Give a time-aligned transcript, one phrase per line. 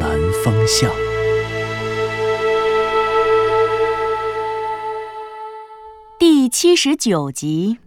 [0.00, 0.10] 南
[0.44, 0.90] 风向》
[6.18, 7.78] 第七十九集。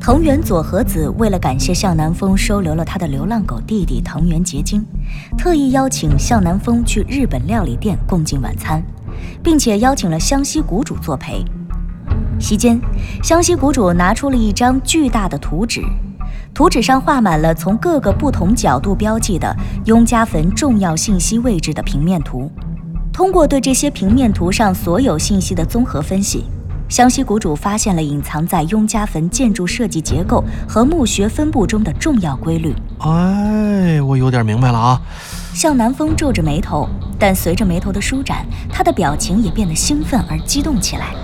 [0.00, 4.84] 藤原佐和子为了感谢向南风收留了他的流浪狗弟弟藤原结晶，
[5.38, 8.82] 特意邀请向南风去日本料理店共进晚餐，
[9.42, 11.44] 并且邀请了湘西谷主作陪。
[12.42, 12.78] 席间，
[13.22, 15.80] 湘西谷主拿出了一张巨大的图纸，
[16.52, 22.50] 图纸上画满了从各个不同角度标记的雍家坟重要信息位置的平面图。
[23.12, 26.44] 通过对这些平面图上所有信息的综合分析。
[26.88, 32.74] 湘西谷主发现了隐藏在雍家坟建筑设计结构和墓穴分布中的重要规律。
[32.98, 35.00] 哎，我有点明白了啊！
[35.54, 36.86] 向南风皱着眉头，
[37.18, 41.14] 但随着眉头的舒展，他的表情也变得兴奋而激动起来。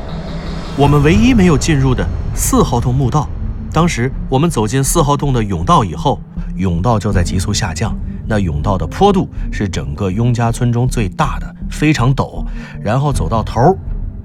[0.79, 3.29] 我们唯一没有进入的四号洞墓道，
[3.73, 6.21] 当时我们走进四号洞的甬道以后，
[6.57, 7.93] 甬道就在急速下降。
[8.29, 12.45] 那甬道的坡度是整个雍家村中最大的，非常陡。
[12.81, 13.77] 然后走到头。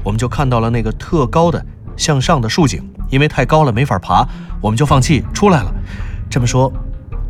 [0.03, 1.65] 我们就看到了那个特高的
[1.97, 4.23] 向上的竖井，因为太高了没法爬，
[4.61, 5.73] 我们就放弃出来了。
[6.29, 6.71] 这么说，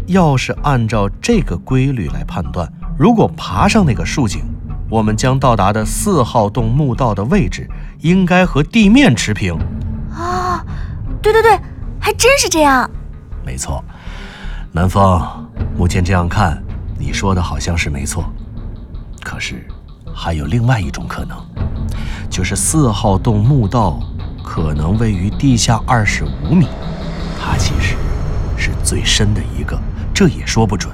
[0.06, 4.42] 要是按照这个规律来判断，如果爬上那个竖井，
[4.90, 7.70] 我们将到达的四号洞墓道的位置
[8.04, 9.58] 应该和地面持平。
[10.14, 10.64] 啊，
[11.22, 11.58] 对对对，
[12.00, 12.90] 还真是这样。
[13.46, 13.84] 没错，
[14.74, 15.22] 南风，
[15.78, 16.62] 目前这样看，
[17.00, 18.26] 你说的好像是没错。
[19.24, 19.66] 可是，
[20.14, 21.38] 还有另外一种可能。
[22.30, 24.00] 就是四号洞墓道
[24.44, 26.68] 可能位于地下二十五米，
[27.40, 27.96] 它其实
[28.58, 29.80] 是最深的一个，
[30.14, 30.94] 这也说不准。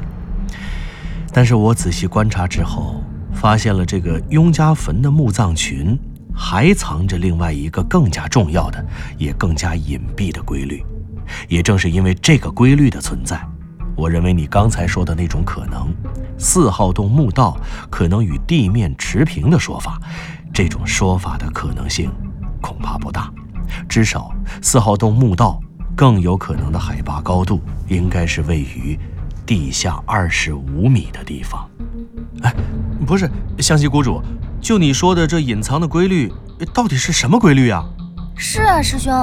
[1.33, 3.01] 但是我仔细观察之后，
[3.33, 5.97] 发现了这个雍家坟的墓葬群
[6.41, 8.83] 还藏着另外一个更加重要的，
[9.17, 10.81] 也更加隐蔽的规律。
[11.49, 13.45] 也正是因为这个规律的存在，
[13.95, 15.93] 我认为你刚才说的那种可能，
[16.37, 17.57] 四号洞墓道
[17.89, 19.99] 可能与地面持平的说法。
[20.53, 22.09] 这种说法的可能性
[22.61, 23.31] 恐怕不大，
[23.87, 25.59] 至少四号洞墓道
[25.93, 28.97] 更有可能的海拔高度应该是位于
[29.45, 31.69] 地下二十五米的地方。
[32.41, 32.55] 哎，
[33.05, 33.29] 不是，
[33.59, 34.21] 湘西谷主，
[34.61, 36.31] 就你说的这隐藏的规律，
[36.73, 37.83] 到底是什么规律啊？
[38.35, 39.13] 是啊，师兄，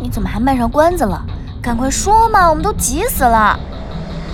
[0.00, 1.24] 你怎么还卖上关子了？
[1.60, 3.58] 赶快说嘛，我们都急死了。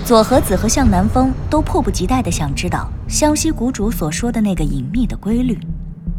[0.05, 5.59] 左和子和向南风都迫不及待地想知道湘西谷主所说的那个隐秘的规律。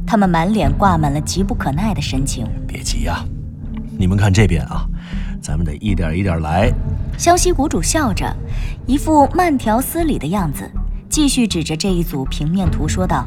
[0.07, 2.47] 他们满脸挂满了急不可耐的神情。
[2.67, 3.25] 别急呀，
[3.99, 4.85] 你们看这边啊，
[5.41, 6.71] 咱们得一点一点来。
[7.17, 8.31] 湘西谷主笑着，
[8.87, 10.71] 一副慢条斯理的样子，
[11.09, 13.27] 继续指着这一组平面图说道：“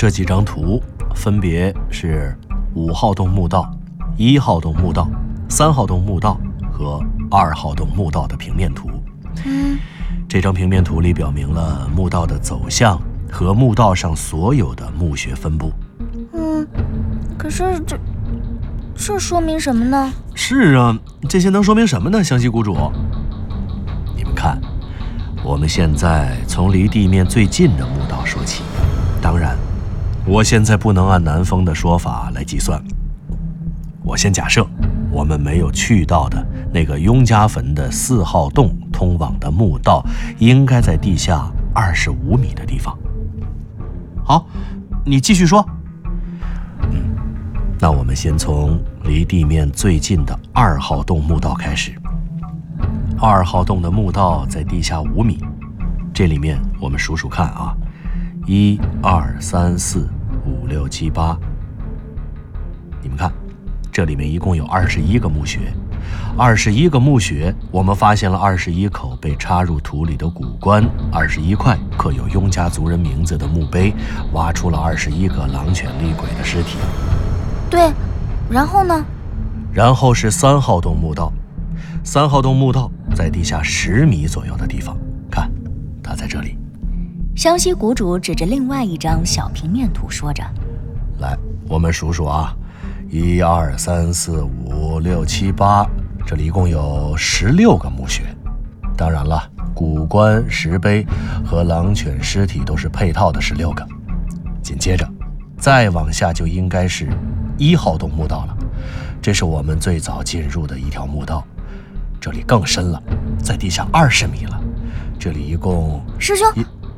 [0.00, 0.82] 这几张图
[1.14, 2.34] 分别是
[2.74, 3.70] 五号洞墓道、
[4.16, 5.06] 一号洞墓道、
[5.46, 6.40] 三号洞墓道
[6.72, 8.88] 和二号洞墓道的平面图。
[9.44, 9.78] 嗯，
[10.26, 12.98] 这张平面图里表明了墓道的走向
[13.30, 15.70] 和墓道上所有的墓穴分布。”
[16.32, 16.66] 嗯
[17.36, 17.98] 可是这，
[18.94, 20.10] 这说明什么呢？
[20.34, 22.24] 是啊，这些能说明什么呢？
[22.24, 22.74] 湘西谷主，
[24.16, 24.58] 你们看，
[25.44, 28.62] 我们现在从离地面最近的墓道说起。
[29.20, 29.54] 当然，
[30.26, 32.80] 我现在不能按南风的说法来计算。
[34.02, 34.66] 我先假设，
[35.10, 40.04] 我们没有去到的那个雍家坟的四号洞通往的墓道，
[40.38, 42.96] 应该在地下二十五米的地方。
[44.24, 44.46] 好，
[45.04, 45.66] 你继续说。
[46.92, 47.16] 嗯
[47.78, 51.92] 那我们先从离地面最近的二号洞墓道开始。
[53.18, 55.42] 二号洞的墓道在地下五米，
[56.12, 57.74] 这里面我们数数看啊，
[58.52, 60.08] 一二三四
[60.44, 61.38] 五六七八。
[63.00, 63.32] 你们看，
[63.92, 65.72] 这里面一共有二十一个墓穴，
[66.36, 73.94] 二十一个墓穴，我们发现了二十一口被插入土里的古棺，二十一块刻有雍家族人名字的墓碑，
[74.32, 76.76] 挖出了二十一个狼犬厉鬼的尸体。
[77.70, 77.92] 对，
[78.50, 79.04] 然后呢？
[79.72, 81.32] 然后是三号洞墓道，
[82.02, 84.98] 三号洞墓道在地下十米左右的地方，
[85.30, 85.48] 看，
[86.02, 86.59] 它在这里。
[87.40, 90.44] 湘西谷主指着另外一张小平面图说着
[91.20, 91.34] ：“来，
[91.70, 92.54] 我们数数啊，
[93.08, 95.88] 一二三四五六七八，
[96.26, 98.24] 这里一共有十六个墓穴。
[98.94, 99.42] 当然了，
[99.74, 101.02] 古棺、石碑
[101.42, 103.88] 和狼犬尸体都是配套的十六个。
[104.62, 105.10] 紧接着，
[105.56, 107.08] 再往下就应该是
[107.56, 108.56] 一号洞墓道了。
[109.22, 111.42] 这是我们最早进入的一条墓道，
[112.20, 113.02] 这里更深了，
[113.42, 114.60] 在地下二十米了。
[115.18, 116.04] 这里一共……
[116.18, 116.46] 师兄，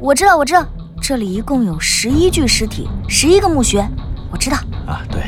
[0.03, 0.67] 我知道，我知道，
[1.01, 3.89] 这里一共有十一具尸体，十一个墓穴，
[4.33, 4.57] 我知道。
[4.85, 5.23] 啊，对。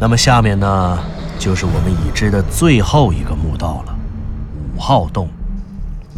[0.00, 0.98] 那么下面呢，
[1.36, 3.98] 就是我们已知的最后一个墓道了，
[4.76, 5.28] 五号洞。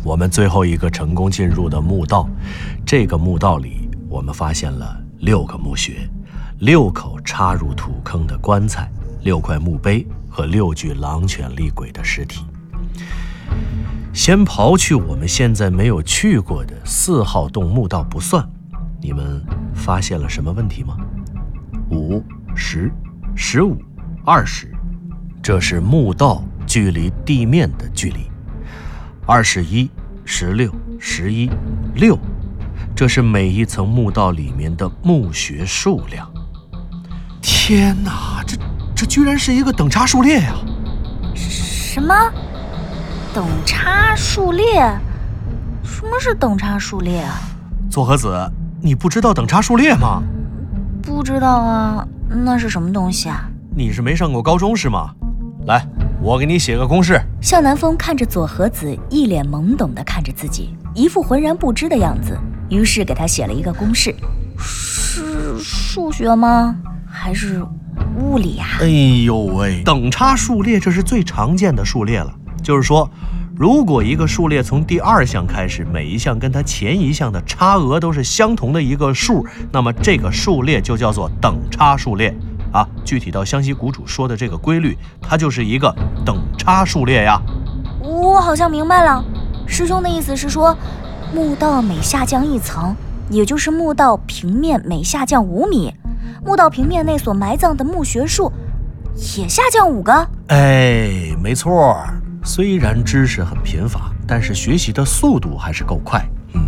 [0.05, 2.29] 我们最后一个成功进入的墓道，
[2.85, 6.07] 这个墓道里，我们发现了六个墓穴，
[6.59, 8.93] 六口插入土坑的棺材，
[9.23, 12.45] 六块墓碑和六具狼犬厉鬼的尸体。
[14.13, 18.47] 先刨去我们现在没有去过的四号洞墓道不算，
[19.01, 19.43] 你们
[19.75, 20.97] 发现了什么问题吗？
[21.91, 22.23] 五、
[22.55, 22.91] 十、
[23.37, 23.77] 十五、
[24.25, 24.71] 二十，
[25.43, 28.29] 这是墓道距离地面的距离。
[29.25, 29.89] 二十一、
[30.25, 31.49] 十六、十一、
[31.95, 32.19] 六，
[32.97, 36.29] 这是每一层墓道里面的墓穴数量。
[37.41, 38.57] 天哪，这
[38.97, 40.55] 这居然是一个等差数列呀！
[41.35, 42.15] 什么？
[43.39, 44.83] 等差数列？
[45.85, 47.39] 什么是等差数列啊？
[47.89, 48.37] 左和子，
[48.83, 50.21] 你不知道等差数列吗？
[51.01, 53.49] 不知道啊，那是什么东西啊？
[53.77, 55.15] 你是没上过高中是吗？
[55.69, 55.87] 来。
[56.21, 57.17] 我给你写个公式。
[57.41, 62.37] 向南风看着左和子，一脸懵懂的看着自己，一副浑然不知的样子。
[62.69, 64.13] 于是给他写了一个公式。
[64.59, 66.75] 是数学吗？
[67.09, 67.65] 还是
[68.19, 68.67] 物理呀？
[68.81, 72.35] 哎呦喂，等差数列这是最常见的数列了。
[72.63, 73.09] 就是说，
[73.57, 82.35] 如果一个数列从第二项开始，每一项跟它前一项的差额都是相同的一个数，那么这个数列就叫做等差数列。
[82.71, 85.91] 啊，具体到湘西谷主说的这个规律，它就是一个
[86.23, 87.41] 等差数列呀。
[88.03, 89.25] 我好像明白了，
[89.67, 90.77] 师兄的意思是说，
[91.35, 92.95] 墓道每下降一层，
[93.31, 95.95] 也就是墓道平面每下降五米，
[96.45, 98.53] 墓道平面内所埋葬的墓穴数
[99.39, 100.29] 也下降五个。
[100.49, 101.97] 哎，没错，
[102.49, 106.27] 虽然知识很贫乏，但是学习的速度还是够快。
[106.55, 106.63] 嗯，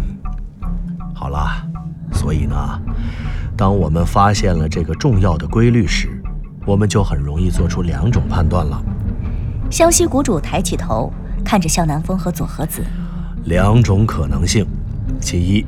[1.14, 1.66] 好了，
[2.12, 2.54] 所以呢。
[3.56, 6.22] 当我们发现了这个重要的规律时，
[6.66, 8.78] 我们就很容易做出两种判断了。
[9.70, 11.10] 湘西谷主抬起头，
[11.42, 12.84] 看着向南风和左和子。
[13.44, 14.66] 两种可能性：
[15.18, 15.64] 其一，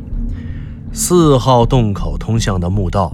[0.92, 3.10] 四号洞口通向的墓道，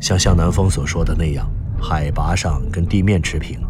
[0.00, 1.48] 像向南风所说的那样，
[1.80, 3.60] 海拔上跟地面持平。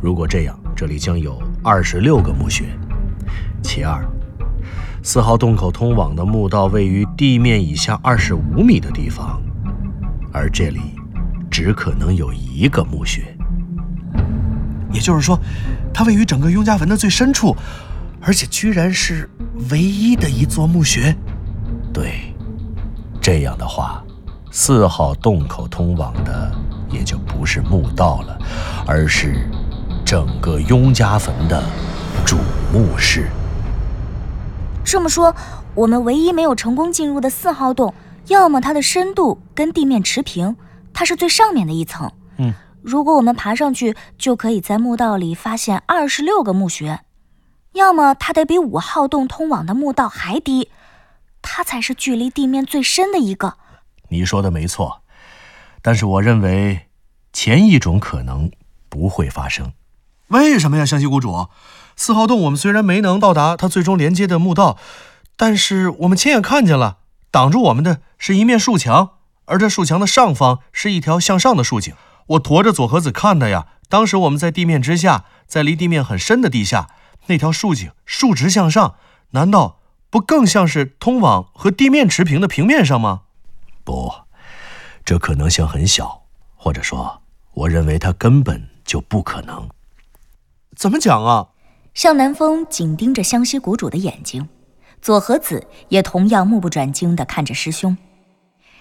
[0.00, 2.64] 如果这样，这里将有二十六个墓穴。
[3.62, 4.04] 其二，
[5.02, 9.40] 四号洞口通往的墓道位于地面以下二十五米的地方。
[10.32, 10.80] 而这里
[11.50, 13.36] 只可能有一个墓穴，
[14.92, 15.38] 也就是说，
[15.92, 17.56] 它位于整个雍家坟的最深处，
[18.20, 19.28] 而且居然是
[19.70, 21.14] 唯一的一座墓穴。
[21.92, 22.32] 对，
[23.20, 24.02] 这样的话，
[24.52, 26.50] 四号洞口通往的
[26.88, 28.38] 也就不是墓道了，
[28.86, 29.34] 而是
[30.10, 31.62] 整个雍家坟的
[32.26, 32.36] 主
[32.72, 33.30] 墓室。
[34.84, 35.32] 这么说，
[35.76, 37.94] 我们唯一没有成功进入的四号洞。
[38.26, 40.56] 要么它的深度跟地面持平，
[40.92, 42.10] 它是最上面的一层。
[42.38, 42.52] 嗯，
[42.82, 47.02] 如果我们爬上去，就可以在墓道里发现二十六个墓穴。
[47.74, 50.70] 要么它得比五号洞通往的墓道还低，
[51.40, 53.58] 它才是距离地面最深的一个。
[54.08, 55.02] 你说的没错，
[55.80, 56.88] 但是我认为
[57.32, 58.50] 前一种可能
[58.88, 59.72] 不会发生。
[60.30, 61.48] 为什么呀，湘西谷主？
[61.96, 64.78] 四号洞我们虽然没能到达它最终连接的墓道，
[65.36, 66.98] 但是我们亲眼看见了。
[67.32, 69.10] 挡住我们的是一面竖墙，
[69.44, 71.94] 而这竖墙的上方是一条向上的竖井。
[72.28, 73.66] 我驮着左和子看的呀。
[73.88, 76.88] 当时我们在地面之下，在离地面很深的地下，
[77.26, 78.94] 那条竖井竖直向上，
[79.30, 83.22] 难道不更像是通往和地面持平的平面上吗？
[83.82, 84.12] 不，
[85.04, 86.22] 这可能性很小，
[86.54, 87.22] 或者说，
[87.52, 89.68] 我认为它根本就不可能。
[90.76, 91.48] 怎么讲啊？
[91.92, 94.48] 向南风紧盯着湘西谷主的眼睛。
[95.02, 97.96] 左和子也同样目不转睛地看着师兄，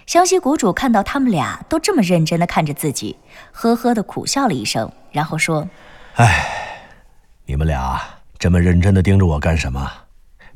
[0.05, 3.15] 湘西谷主看到他们俩都这么认真地看着自己，
[3.53, 5.67] 呵呵地苦笑了一声，然后说
[6.15, 6.46] ：“哎，
[7.46, 8.01] 你们俩
[8.38, 9.89] 这么认真地盯着我干什么？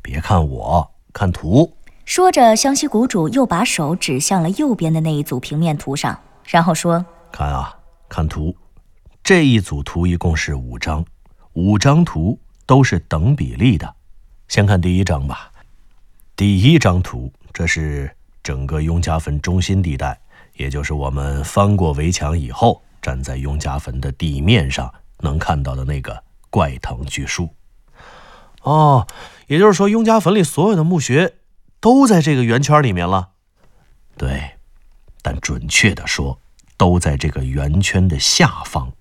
[0.02, 1.74] 别看我，看图。”
[2.04, 7.74] 说着，湘西谷主又把手指向了右边的那一组平面图上，然后说：“看啊，
[8.10, 8.54] 看图，
[9.22, 11.02] 这一组图一共是五张，
[11.54, 13.94] 五张图都是等比例的。
[14.46, 15.50] 先看第一张吧。”
[16.36, 18.10] 第一张图，这是
[18.42, 20.20] 整个雍家坟中心地带，
[20.56, 27.54] 也就是我们翻过围墙以后，站在雍家坟的地面上能看到的那个怪藤巨树。
[28.62, 29.06] 哦，
[29.46, 31.34] 也就是说，雍家坟里所有的墓穴
[31.78, 33.30] 都在这个圆圈里面了。
[34.16, 34.54] 对，
[35.22, 36.40] 但准确的说，
[36.76, 38.92] 都在这个圆圈的下方，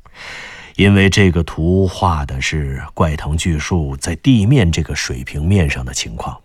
[0.75, 6.39] 因为这个图画的是怪藤巨树在地面这个水平面上的情况。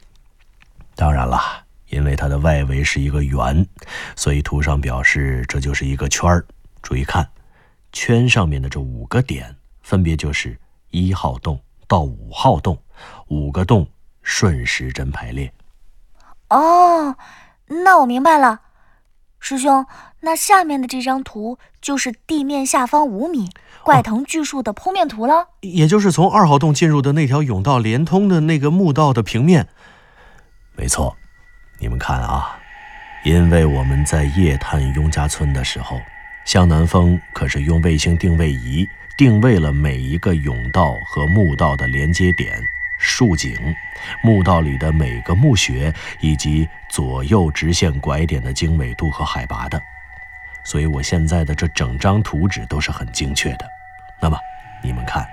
[0.94, 1.40] 当然了，
[1.88, 3.66] 因为它的外围是一个圆，
[4.16, 6.44] 所以图上表示这就是一个圈儿。
[6.82, 7.28] 注意看，
[7.92, 10.58] 圈上面的这五个点，分别就是
[10.90, 12.78] 一号洞到五号洞。
[13.28, 13.86] 五个洞
[14.22, 15.52] 顺时针排列。
[16.48, 17.16] 哦，
[17.66, 18.60] 那我明白了，
[19.40, 19.86] 师兄，
[20.20, 23.50] 那下面的这张图就是地面下方五米
[23.82, 25.48] 怪藤巨树的剖面图了。
[25.60, 29.68] 也就是从二号洞进入的那条甬道连通的那个墓道的平面。
[30.76, 31.16] 没错，
[31.80, 32.58] 你们看啊，
[33.24, 36.00] 因为我们在夜探雍家村的时候，
[36.44, 42.60] 向南风可是用卫星定位仪定位了每一个甬道和墓道的连接点。
[42.98, 43.56] 竖井、
[44.22, 49.80] 墓道里的每个墓穴以及左右直线拐点的经纬度和海拔的，
[50.64, 53.66] 所以我现在的这整张图纸都是很精确的。
[54.20, 54.36] 那么
[54.82, 55.26] 你们看，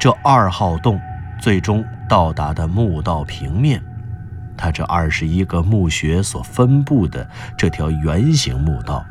[0.00, 1.00] 这二号洞
[1.40, 3.80] 最终到达的墓道平面，
[4.56, 9.04] 它这二十一个墓穴所分布的这条圆形墓道，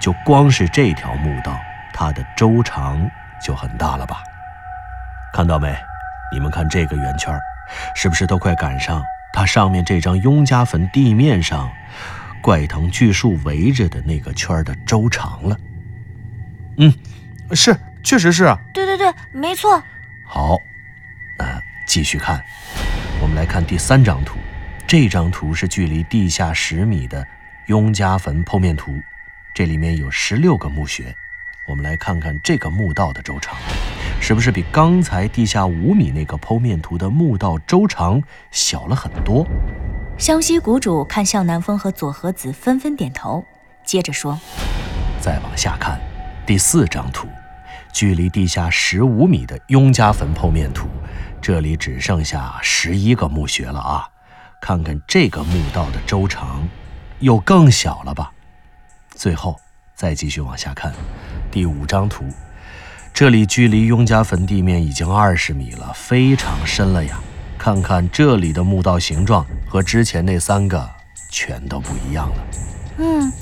[0.00, 1.54] 就光是这条墓道，
[1.92, 3.08] 它的周长
[3.44, 4.22] 就很大了吧？
[5.32, 5.76] 看到没？
[6.32, 7.32] 你们看这个圆圈，
[7.94, 9.02] 是不是都快赶上
[9.32, 11.70] 它上面这张雍家坟地面上
[12.42, 15.56] 怪藤巨树围着的那个圈的周长了？
[16.78, 16.92] 嗯，
[17.52, 18.44] 是，确实是。
[18.72, 19.82] 对对对，没错。
[20.26, 20.58] 好，
[21.38, 22.42] 那继续看，
[23.20, 24.38] 我们来看第三张图。
[24.86, 27.26] 这张图是距离地下十米的
[27.66, 29.00] 雍家坟剖面图，
[29.54, 31.14] 这里面有十六个墓穴。
[31.66, 33.56] 我们来看看这个墓道的周长。
[34.20, 39.46] 是不是比刚才地下五米那个剖面图的墓道周长小了很多？
[40.16, 43.44] 湘西谷主看向南风和左和子纷纷点头，
[43.84, 44.38] 接着说
[45.20, 46.00] ：“再往下看，
[46.46, 47.28] 第四张图，
[47.92, 50.86] 距离地下十五米的雍家坟剖面图，
[51.42, 54.08] 这里只剩下十一个墓穴了啊！
[54.60, 56.66] 看看这个墓道的周长，
[57.18, 58.32] 又更小了吧？
[59.10, 59.60] 最后
[59.94, 60.94] 再继续往下看，
[61.50, 62.24] 第五张图。”
[63.14, 67.16] 这里距离雍家坟地面已经二十米了，非常深了呀！
[67.56, 70.90] 看看这里的墓道形状和之前那三个
[71.30, 72.46] 全都不一样了。
[72.98, 73.32] 嗯，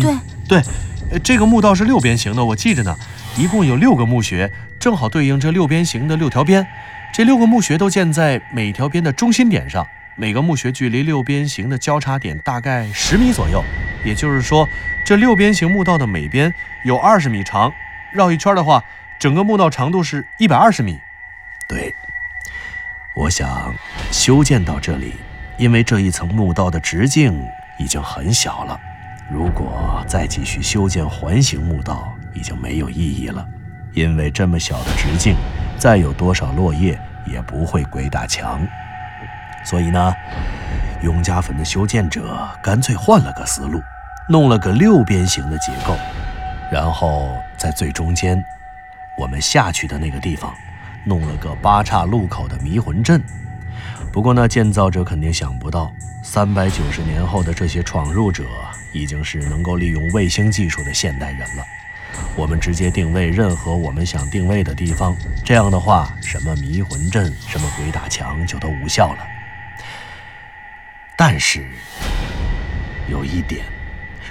[0.00, 0.16] 对
[0.48, 2.96] 对，这个墓道是六边形的，我记着呢。
[3.36, 6.66] 一共有六个墓穴，正好对应这六边形的六条边。
[7.12, 9.86] 这六个墓穴都建在每条边的中心点上，
[10.16, 13.62] 每个墓穴距离六边形的交叉点大概十米左右。
[14.02, 14.66] 也就是说，
[15.04, 16.50] 这六边形墓道的每边
[16.86, 17.70] 有二十米长，
[18.14, 18.82] 绕一圈的话。
[19.20, 20.98] 整个墓道长度是一百二十米，
[21.68, 21.94] 对。
[23.14, 23.74] 我想
[24.10, 25.14] 修建到这里，
[25.58, 27.38] 因为这一层墓道的直径
[27.78, 28.80] 已经很小了，
[29.30, 33.46] 如果再继续修建环形墓道，已经没有意义了。
[33.92, 35.36] 因为这么小的直径，
[35.76, 38.66] 再有多少落叶也不会鬼打墙。
[39.66, 40.14] 所以呢，
[41.02, 43.82] 雍家坟的修建者干脆换了个思路，
[44.30, 45.94] 弄了个六边形的结构，
[46.72, 48.42] 然后在最中间。
[49.20, 50.54] 我们下去的那个地方，
[51.04, 53.22] 弄了个八岔路口的迷魂阵。
[54.10, 55.92] 不过呢，建造者肯定想不到，
[56.24, 58.44] 三百九十年后的这些闯入者
[58.92, 61.62] 已经是能够利用卫星技术的现代人了。
[62.34, 69.18] 我们直接定位任何我们想定位的地方，这样的话，什么迷魂阵、什么鬼打墙就都无效了。
[71.14, 71.68] 但是
[73.06, 73.66] 有一点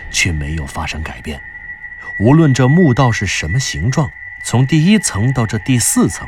[0.09, 1.39] 却没有发生改变，
[2.17, 4.09] 无论这墓道是什么形状。
[4.41, 6.27] 从第一层到这第四层，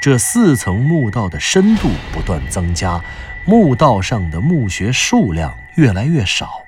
[0.00, 3.00] 这四层墓道的深度不断增加，
[3.44, 6.64] 墓道上的墓穴数量越来越少，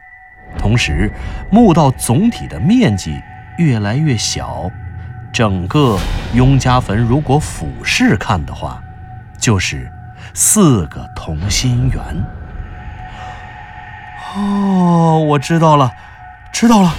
[0.56, 1.10] 同时
[1.50, 3.20] 墓道总体的面积
[3.58, 4.70] 越来越小。
[5.32, 5.98] 整个
[6.32, 8.80] 雍家坟如果俯视看的话，
[9.36, 9.90] 就是
[10.32, 12.24] 四个同心圆。
[14.36, 15.90] 哦，我知道了，
[16.52, 16.94] 知道了。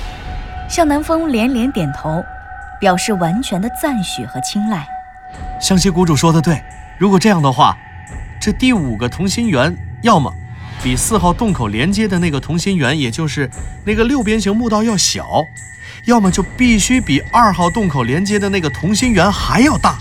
[0.67, 2.21] 向南风连连点头。
[2.79, 4.87] 表示完全的赞许和青睐。
[5.59, 6.61] 湘西谷主说的对，
[6.97, 7.77] 如果这样的话，
[8.39, 10.33] 这第五个同心圆要么
[10.83, 13.49] 比四号洞口连接的那个同心圆，也就是
[13.85, 15.43] 那个六边形墓道要小，
[16.05, 19.95] 要么就必须比二号洞口连接的那个同心圆还要大。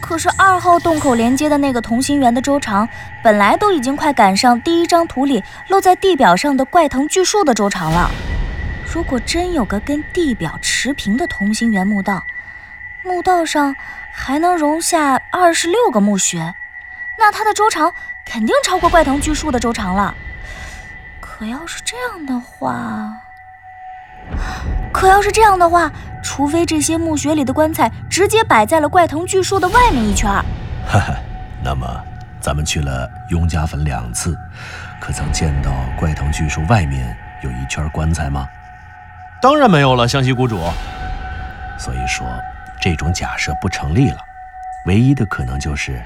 [0.00, 2.86] 可是二号洞口连接的那个同心圆的周长，
[3.22, 8.10] 本来都已经快赶上第一张图里露在地表上的怪藤巨树的周长了。
[8.92, 12.26] 如果真有个跟地表持平的同心圆墓道，
[13.02, 13.74] 墓道上
[14.12, 16.54] 还能容下二十六个墓穴，
[17.18, 17.94] 那它的周长
[18.26, 20.14] 肯定超过怪藤巨树的周长了。
[21.22, 23.16] 可要是这样的话，
[24.92, 25.90] 可要是这样的话，
[26.22, 30.30] 除非这些墓穴里的棺材直接摆在了怪藤巨树的外面一圈。
[30.86, 31.16] 哈哈，
[31.64, 31.86] 那么
[32.42, 34.36] 咱们去了雍家坟两次，
[35.00, 38.46] 可曾见到怪藤巨树外面有一圈棺材吗？
[39.42, 40.56] 当然没有了，湘西谷主。
[41.76, 42.24] 所以说，
[42.80, 44.18] 这种假设不成立了。
[44.86, 46.00] 唯一的可能就是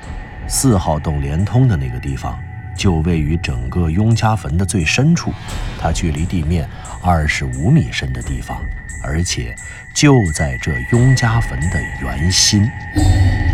[0.48, 2.38] 四号洞连通的那个地方。
[2.74, 5.32] 就位于整个雍家坟的最深处，
[5.80, 6.68] 它距离地面
[7.02, 8.60] 二十五米深的地方，
[9.02, 9.54] 而且
[9.94, 12.66] 就在这雍家坟的圆心。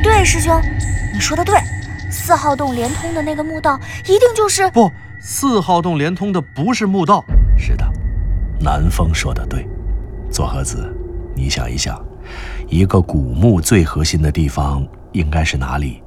[0.03, 0.61] 对，师兄，
[1.13, 1.61] 你说的对，
[2.11, 7.25] 四号洞连通的那个墓道一定就是不，四号洞连通的不是墓道。
[7.57, 7.89] 是的，
[8.63, 9.69] 南风说的对。
[10.31, 10.95] 左和子，
[11.35, 12.03] 你想一想，
[12.69, 16.03] 一个古墓最核心的地方应该是哪里？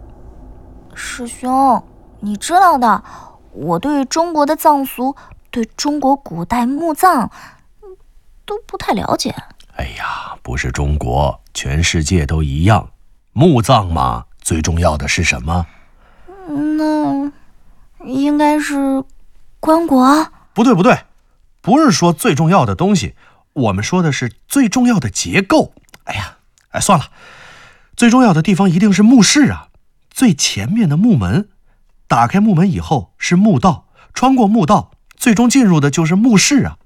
[0.93, 1.83] 师兄。
[2.21, 3.03] 你知道的，
[3.51, 5.15] 我对中国的藏俗，
[5.51, 7.29] 对中国古代墓葬，
[8.45, 9.35] 都不太了解。
[9.75, 12.89] 哎呀，不是中国，全世界都一样。
[13.33, 15.67] 墓葬嘛，最重要的是什么？
[16.47, 17.31] 那
[18.05, 19.03] 应该是
[19.59, 20.25] 棺椁。
[20.53, 20.97] 不对，不对，
[21.65, 23.15] 不是说最重要的东西，
[23.53, 25.73] 我们说的是最重要的结构。
[26.03, 26.37] 哎呀，
[26.69, 27.05] 哎，算了，
[27.97, 29.69] 最重要的地方一定是墓室啊，
[30.11, 31.49] 最前面的墓门。
[32.07, 36.77] 打开墓门以后是墓道，穿过墓道，最终进入的就是墓室啊。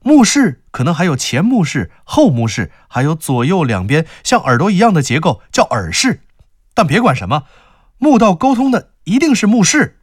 [0.00, 6.20] 墓室可能还有前墓室、后墓室，还有左右两边像耳朵一样的结构，叫耳室。
[6.74, 7.44] 但别管什么，
[7.96, 9.98] 墓道沟通的一定是墓室。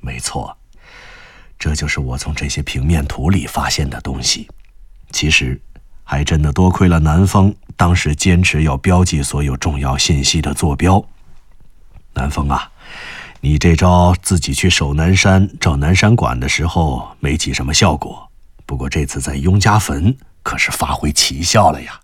[0.00, 0.56] 没错，
[1.64, 4.46] 这就是我从这些平面图里发现的东西。
[5.12, 5.58] 其实，
[6.02, 11.02] 还真的多亏了南风当时坚持要标记所有重要信息的坐标。
[12.12, 12.70] 南风啊！
[13.40, 18.30] 你这招自己去守南山找南山馆的时候没起什么效果，
[18.66, 21.98] 不过这次在雍家坟可是发挥奇效了呀！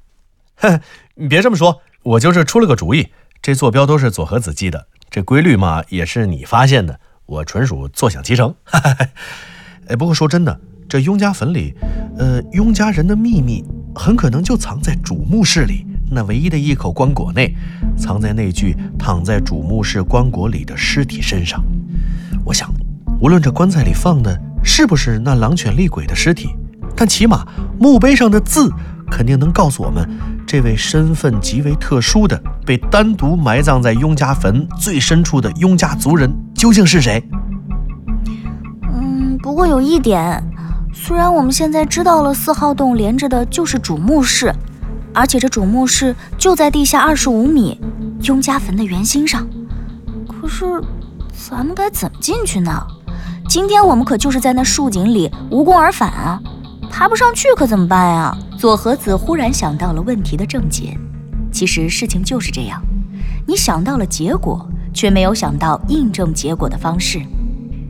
[0.56, 0.80] 哼，
[1.16, 3.10] 你别这么说，我就是出了个主意。
[3.42, 6.98] 这坐标都是左和子记的，这规律嘛也是你发现的，
[7.30, 8.52] 我纯属坐享其成。
[9.86, 11.72] 哎，不过说真的，这雍家坟里，
[12.18, 13.64] 呃，雍家人的秘密
[13.94, 15.86] 很可能就藏在主墓室里。
[16.10, 17.54] 那唯一的一口棺椁内，
[17.96, 21.64] 藏在那具躺在主墓室棺椁里的尸体身上。
[22.44, 22.68] 我想，
[23.20, 26.48] 无论这棺材里放的是不是那狼犬厉鬼的尸体，
[26.96, 27.46] 但起码
[27.78, 28.68] 墓碑上的字
[29.08, 30.08] 肯定能告诉我们，
[30.50, 32.36] 这位身份极为特殊的、
[32.66, 37.22] 被单独埋葬在雍家坟最深处的雍家族人究竟是谁。
[38.92, 40.42] 嗯，不过有一点，
[40.92, 44.52] 虽然我们现在知道了四号洞连着的就是主墓室。
[45.14, 47.80] 而且这主墓室就在地下二十五米，
[48.22, 49.46] 雍家坟的圆心上。
[50.26, 50.64] 可是，
[51.48, 52.84] 咱们该怎么进去呢？
[53.48, 56.40] 今天我们可就是在那树井里无功而返啊！
[56.90, 58.36] 爬不上去可怎么办呀？
[58.60, 60.94] 左和子忽然想到了问题的症结。
[61.50, 62.78] 其实事情就是这样，
[63.46, 67.22] 你想到了结果，却没有想到印证结果的方式。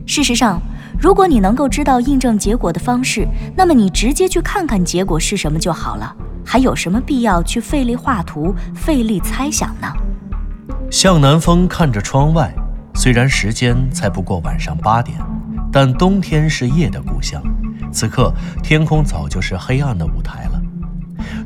[0.07, 0.61] 事实上，
[0.97, 6.15] 如果你能够知道印证结果的方式，那么你直接去看看结果是什么就好了。
[6.45, 9.91] 还有什么必要去费力画图、费力猜想呢？
[10.89, 12.49] 向南风看着窗外，
[12.95, 15.17] 虽然时间才不过晚上八点，
[15.69, 17.43] 但冬天是夜的故乡。
[17.91, 20.60] 此刻天空早就是黑暗的舞台了。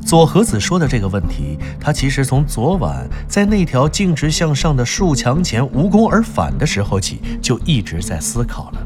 [0.05, 8.79] 左和子说的这个问题，他其实从昨晚在那条径直向上的树墙前无功而返的时候起，就一直在思考了。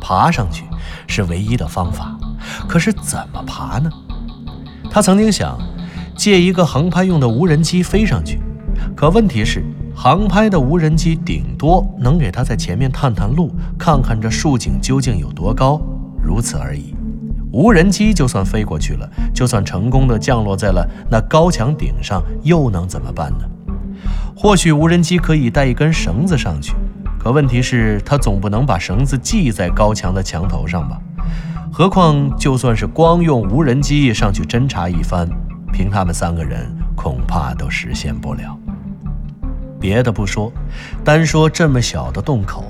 [0.00, 0.64] 爬上去
[1.06, 2.16] 是唯一的方法，
[2.66, 3.90] 可是怎么爬呢？
[4.90, 5.58] 他曾经想
[6.16, 8.40] 借一个航拍用的无人机飞上去，
[8.96, 9.62] 可问题是，
[9.94, 15.78] 航拍的无人机顶多能给他在前面探探路，看看这树井究竟有多高，
[16.22, 16.95] 如此而已。
[17.52, 23.44] 无人机就算飞过去了，就算成功的降落在了那高墙顶上，又能怎么办呢？
[24.36, 26.74] 或许无人机可以带一根绳子上去，
[27.18, 31.00] 可问题是，他总不能把绳子系在高墙的墙头上吧？
[31.72, 35.28] 何况，就算是光用无人机上去侦查一番，
[35.72, 38.58] 凭他们三个人，恐怕都实现不了。
[39.78, 40.52] 别的不说，
[41.04, 42.64] 单说这么小的洞口，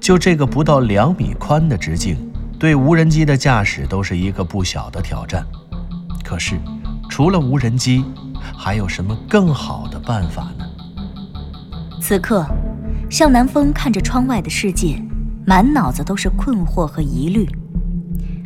[0.00, 2.16] 就这个不到两米宽的直径，
[2.60, 5.42] 对无人机的驾驶都是一个不小的挑战。
[6.22, 6.60] 可是，
[7.08, 8.04] 除了无人机，
[8.54, 10.66] 还有什么更好的办法呢？
[12.02, 12.44] 此刻，
[13.08, 15.02] 向南风看着窗外的世界，
[15.46, 17.48] 满脑子都是困惑和疑虑。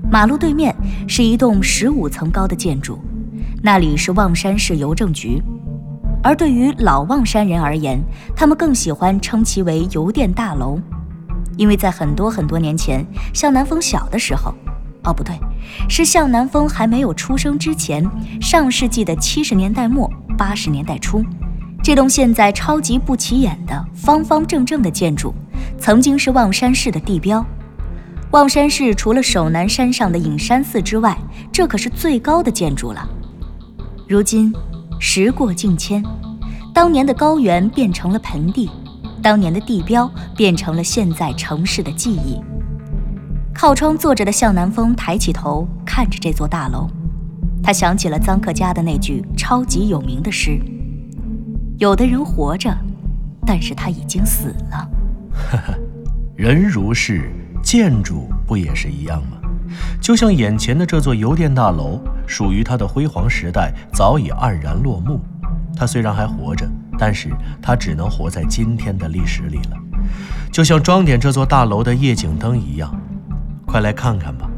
[0.08, 0.72] 马路对面
[1.08, 3.00] 是一栋十五层高的建筑，
[3.64, 5.42] 那里是望山市邮政局。
[6.22, 8.00] 而对于老望山人而言，
[8.36, 10.78] 他们更喜欢称其为邮电大楼，
[11.56, 14.54] 因为在很多很多年前，向南风小的时候，
[15.04, 15.38] 哦不对，
[15.88, 18.08] 是向南风还没有出生之前，
[18.40, 21.24] 上世纪的七十年代末八十年代初，
[21.82, 25.34] 这栋现在超级不起眼的方方正正的建筑，
[25.78, 27.44] 曾经是望山市的地标。
[28.30, 31.16] 望山市除了首南山上的隐山寺之外，
[31.52, 33.08] 这可是最高的建筑了。
[34.08, 34.52] 如今，
[34.98, 36.02] 时过境迁，
[36.74, 38.68] 当年的高原变成了盆地，
[39.24, 42.38] 当年的地标变成了现在城市的记忆。
[43.54, 46.86] 靠窗坐着的向南风抬起头看着这座大楼，
[47.62, 50.60] 他想起了臧克家的那句超级有名的诗
[51.80, 52.70] ：“有的人活着，
[53.46, 54.88] 但是他已经死了。”
[55.50, 55.74] 呵呵，
[56.36, 57.32] 人如是。
[57.62, 59.38] 建筑不也是一样吗？
[59.98, 65.18] 就像眼前的这座邮电大楼，属于它的辉煌时代早已黯然落幕。
[65.74, 67.30] 它虽然还活着，但是
[67.62, 69.78] 它只能活在今天的历史里了。
[70.52, 72.94] 就像装点这座大楼的夜景灯一样，
[73.66, 74.48] 快来看看吧！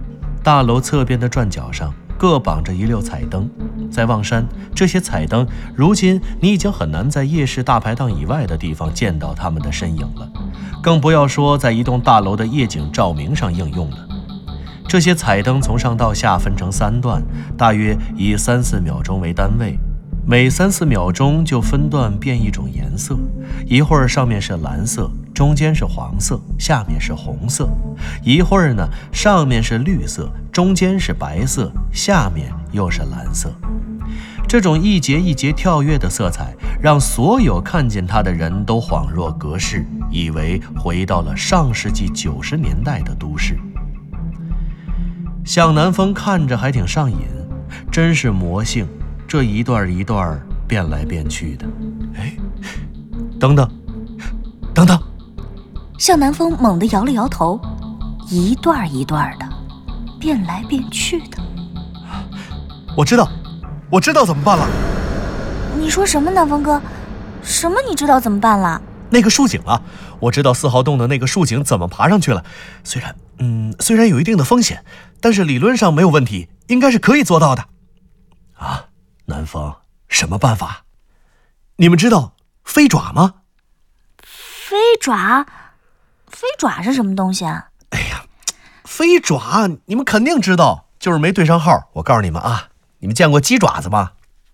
[0.42, 3.49] 大楼侧边的转角上各绑着一溜彩灯，
[3.90, 10.31] 在望山，这些彩灯如今你已经很难在夜市大排档以外的地方见到它们的身影了。
[10.83, 13.99] 更不要说在一栋大楼的夜景照明上应用了。
[14.88, 17.20] 这些彩灯从上到下分成三段，
[17.57, 19.77] 大约以三四秒钟为单位，
[20.29, 23.17] 每三四秒钟就分段变一种颜色。
[23.65, 27.69] 一会儿上面是蓝色，中间是黄色，下面是红色；
[28.25, 33.55] 一会儿呢，上面是绿色，中间是白色，下面又是蓝色。
[34.49, 43.57] 这种一节一节跳跃的色彩，让所有看见它的人都恍若隔世，以为回到了上世纪九十年代的都市。
[45.45, 47.19] 向南风看着还挺上瘾，
[47.93, 48.87] 真是魔性，
[49.29, 51.67] 这一段一段变来变去的。
[52.17, 52.37] 哎，
[53.39, 53.69] 等等，
[54.75, 54.99] 等等！
[55.99, 57.61] 向南风猛地摇了摇头，
[58.31, 59.47] 一段一段的，
[60.21, 61.39] 变来变去的。
[62.97, 63.29] 我知道。
[63.89, 64.69] 我知道怎么办了。
[65.79, 66.83] 你说什么，南风哥？
[67.41, 67.77] 什么？
[67.89, 68.83] 你知道怎么办了？
[69.11, 69.81] 那个竖井啊，
[70.19, 72.45] 我知道四号洞的那个竖井怎么爬上去了。
[72.83, 74.85] 虽然，嗯，虽然有一定的风险，
[75.21, 77.67] 但是理论上没有问题，应该是可以做到的。
[78.55, 78.86] 啊，
[79.27, 79.75] 南风，
[80.09, 80.85] 什么办法？
[81.77, 82.35] 你们知道
[82.65, 83.35] 飞爪吗？
[84.23, 85.45] 飞爪？
[86.29, 87.71] 飞爪是什么东西啊？
[87.91, 88.25] 哎呀，
[88.85, 91.91] 飞爪，你们肯定知道，就是没对上号。
[91.95, 92.71] 我告诉你们啊。
[92.99, 94.12] 你们见过鸡爪子吗？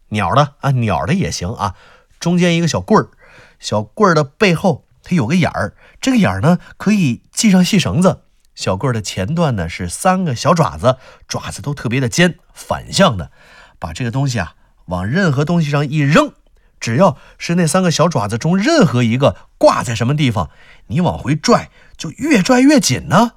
[0.08, 1.74] 鸟的啊，鸟的也行啊。
[2.18, 3.10] 中间一个小棍儿，
[3.58, 8.22] 小棍儿的背后它有个眼儿，这个眼儿呢可以系上细绳子。
[8.54, 13.30] 小棍儿的前段呢是三个小爪子，爪子都特别的尖，反向的。
[13.78, 14.54] 把这个东西啊
[14.92, 16.32] 往任何东西上一扔，
[16.78, 20.50] 只要是那三个小爪子中任何一个挂在什么地方，
[20.88, 23.32] 你往回拽就越拽越紧呢。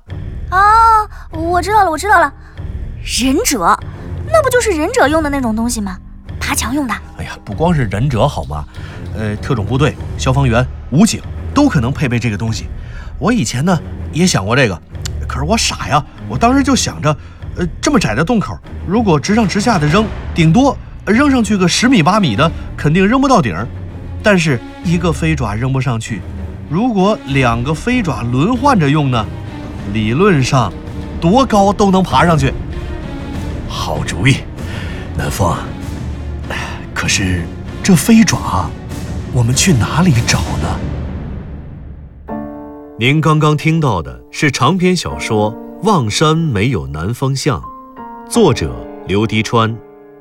[0.49, 0.59] 啊，
[1.31, 2.31] 我知道了，我知道了，
[3.01, 3.79] 忍者。
[4.27, 5.97] 那不就是忍者用的那种东西吗？
[6.41, 6.93] 爬墙用的。
[7.17, 8.65] 哎呀，不光是忍者好吗？
[9.17, 11.21] 呃，特种部队、消防员、武警
[11.53, 12.67] 都可能配备这个东西。
[13.17, 13.79] 我以前呢
[14.11, 14.77] 也想过这个，
[15.25, 17.15] 可是我傻呀，我当时就想着，
[17.55, 23.55] 呃，这么窄的洞口，如果直上直下的扔，顶多扔上去个十米八米的，肯定扔不到顶。
[24.23, 26.21] 但是一个飞爪扔不上去，
[26.69, 29.25] 如果两个飞爪轮换着用呢？
[29.93, 30.73] 理论上，
[31.21, 32.51] 多高都能爬上去。
[33.67, 34.37] 好主意，
[35.15, 35.55] 南风。
[36.93, 37.43] 可是
[37.83, 38.67] 这飞爪，
[39.31, 42.35] 我们去哪里找呢？
[42.97, 47.61] 您刚刚听到的是长篇小说《望山没有南方向》，
[48.27, 48.73] 作者
[49.05, 49.77] 刘迪川，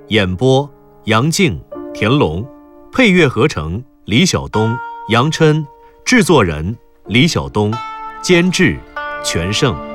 [0.09, 0.69] 演播
[1.07, 1.61] 杨静、
[1.93, 2.43] 田龙，
[2.91, 4.75] 配乐合成李晓东、
[5.11, 5.63] 杨琛，
[6.03, 6.75] 制作人
[7.09, 7.71] 李晓东，
[8.23, 8.79] 监制
[9.23, 9.94] 全胜。